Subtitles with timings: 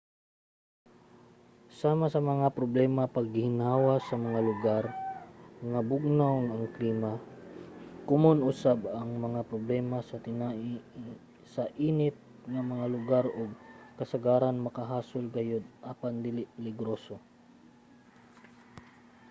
[1.79, 4.83] sama sa mga problema sa pagginhawa sa mga lugar
[5.69, 7.13] nga bugnaw ang klima
[8.09, 10.69] komon usab ang mga problema sa tinai
[11.53, 12.17] sa init
[12.51, 13.49] nga mga lugar ug
[13.99, 17.15] kasagaran makahasol gayod apan dili peligroso